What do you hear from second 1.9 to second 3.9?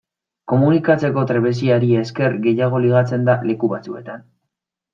esker gehiago ligatzen da leku